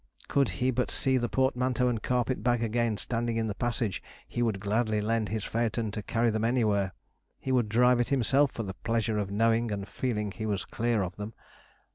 could 0.27 0.49
he 0.49 0.71
but 0.71 0.89
see 0.89 1.15
the 1.15 1.29
portmanteau 1.29 1.87
and 1.87 2.01
carpet 2.01 2.41
bag 2.41 2.63
again 2.63 2.97
standing 2.97 3.37
in 3.37 3.45
the 3.45 3.53
passage, 3.53 4.01
he 4.27 4.41
would 4.41 4.59
gladly 4.59 4.99
lend 4.99 5.29
his 5.29 5.43
phaeton 5.45 5.91
to 5.91 6.01
carry 6.01 6.31
them 6.31 6.43
anywhere. 6.43 6.91
He 7.39 7.51
would 7.51 7.69
drive 7.69 7.99
it 7.99 8.09
himself 8.09 8.49
for 8.51 8.63
the 8.63 8.73
pleasure 8.73 9.19
of 9.19 9.29
knowing 9.29 9.71
and 9.71 9.87
feeling 9.87 10.31
he 10.31 10.47
was 10.47 10.65
clear 10.65 11.03
of 11.03 11.17
them. 11.17 11.35